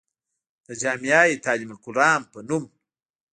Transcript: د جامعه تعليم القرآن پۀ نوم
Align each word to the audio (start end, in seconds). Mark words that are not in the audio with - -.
د 0.67 0.69
جامعه 0.81 1.41
تعليم 1.45 1.69
القرآن 1.75 2.19
پۀ 2.31 2.39
نوم 2.49 2.63